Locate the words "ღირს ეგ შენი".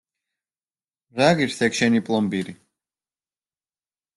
1.41-2.01